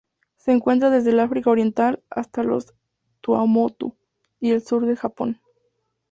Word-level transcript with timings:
Se 0.35 0.51
encuentra 0.51 0.89
desde 0.89 1.11
el 1.11 1.19
África 1.19 1.51
Oriental 1.51 2.01
hasta 2.09 2.41
las 2.41 2.73
Tuamotu 3.21 3.93
y 4.39 4.49
el 4.49 4.65
sur 4.65 4.87
del 4.87 4.97
Japón. 4.97 5.39